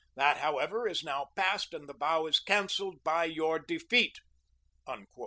That, 0.15 0.37
however, 0.37 0.87
is 0.87 1.03
now 1.03 1.27
past, 1.35 1.75
and 1.75 1.87
the 1.87 1.93
vow 1.93 2.25
is 2.25 2.39
canceled 2.39 3.03
by 3.03 3.25
your 3.25 3.59
defeat." 3.59 4.17